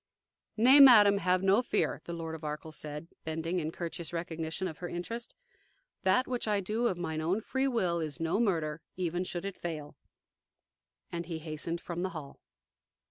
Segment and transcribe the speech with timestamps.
[0.57, 4.79] "Nay, madam, have no fear," the Lord of Arkell said, bending in courteous recognition of
[4.79, 5.35] her interest;
[6.01, 9.59] "that which I do of mine own free will is no murder, even should it
[9.59, 9.95] fail."
[11.11, 12.39] And he hastened from the hall.